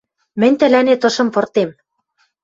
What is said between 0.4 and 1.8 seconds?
тӹлӓнет ышым пыртем!..